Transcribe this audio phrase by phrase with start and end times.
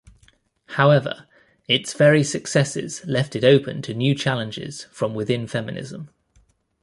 [0.69, 1.27] However
[1.67, 6.09] its very successes left it open to new challenges from within feminism.